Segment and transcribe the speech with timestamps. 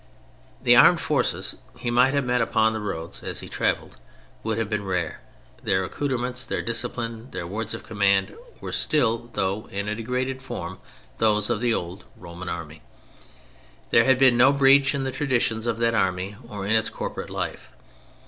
[0.63, 3.97] The armed forces he might have met upon the roads as he traveled
[4.41, 5.19] would have been rare;
[5.61, 10.79] their accoutrements, their discipline, their words of command, were still, though in a degraded form,
[11.19, 12.81] those of the old Roman Army.
[13.91, 17.29] There had been no breach in the traditions of that Army or in its corporate
[17.29, 17.69] life.